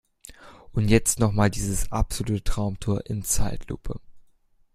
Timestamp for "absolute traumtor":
1.91-3.05